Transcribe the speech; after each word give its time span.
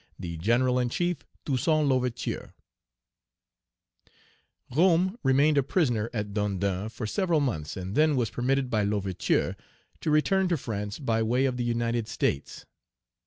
"The 0.17 0.35
General 0.37 0.79
in 0.79 0.89
chief, 0.89 1.19
TOUSSAINT 1.45 1.87
L'OUVERTURE." 1.87 2.55
Roume 4.73 5.15
remained 5.21 5.59
a 5.59 5.61
prisoner 5.61 6.09
at 6.11 6.33
Dondon 6.33 6.89
for 6.89 7.05
several 7.05 7.39
months, 7.39 7.77
and 7.77 7.93
then 7.93 8.15
was 8.15 8.31
permitted 8.31 8.71
by 8.71 8.81
L'Ouverture 8.83 9.55
to 9.99 10.09
return 10.09 10.47
to 10.47 10.57
France 10.57 10.97
by 10.97 11.21
way 11.21 11.45
of 11.45 11.57
the 11.57 11.63
United 11.63 12.07
States. 12.07 12.65